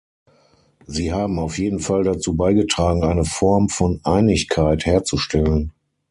[0.87, 5.73] Sie haben auf jeden Fall dazu beigetragen, eine Form von Einigkeit herzustellen.